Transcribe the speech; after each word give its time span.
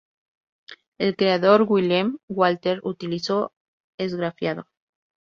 El 0.97 1.15
creador, 1.15 1.67
Wilhelm 1.69 2.17
Walther, 2.27 2.79
utilizó 2.83 3.53
esgrafiado. 3.99 4.65